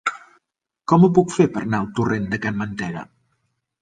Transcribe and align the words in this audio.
Com 0.93 1.05
ho 1.05 1.09
puc 1.17 1.35
fer 1.35 1.47
per 1.57 1.63
anar 1.65 1.81
al 1.83 1.93
torrent 1.99 2.27
de 2.33 2.41
Can 2.47 2.59
Mantega? 2.63 3.05